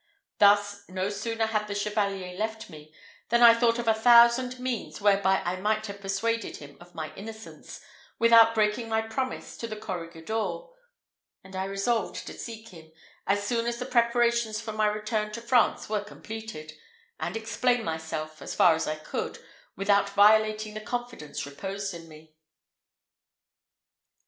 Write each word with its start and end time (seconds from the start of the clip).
Thus, 0.39 0.83
no 0.89 1.11
sooner 1.11 1.45
had 1.45 1.67
the 1.67 1.75
Chevalier 1.75 2.35
left 2.35 2.71
me, 2.71 2.91
than 3.29 3.43
I 3.43 3.53
thought 3.53 3.77
of 3.77 3.87
a 3.87 3.93
thousand 3.93 4.57
means 4.59 4.99
whereby 4.99 5.43
I 5.45 5.57
might 5.57 5.85
have 5.85 6.01
persuaded 6.01 6.57
him 6.57 6.75
of 6.81 6.95
my 6.95 7.13
innocence, 7.13 7.79
without 8.17 8.55
breaking 8.55 8.89
my 8.89 9.03
promise 9.03 9.55
to 9.57 9.67
the 9.67 9.75
corregidor; 9.75 10.61
and 11.43 11.55
I 11.55 11.65
resolved 11.65 12.25
to 12.25 12.33
seek 12.33 12.69
him, 12.69 12.91
as 13.27 13.45
soon 13.45 13.67
as 13.67 13.77
the 13.77 13.85
preparations 13.85 14.59
for 14.59 14.71
my 14.71 14.87
return 14.87 15.31
to 15.33 15.39
France 15.41 15.87
were 15.87 16.03
completed, 16.03 16.73
and 17.19 17.37
explain 17.37 17.83
myself, 17.83 18.41
as 18.41 18.55
far 18.55 18.73
as 18.73 18.87
I 18.87 18.95
could, 18.95 19.37
without 19.75 20.09
violating 20.09 20.73
the 20.73 20.81
confidence 20.81 21.45
reposed 21.45 21.93
in 21.93 22.09
me. 22.09 22.33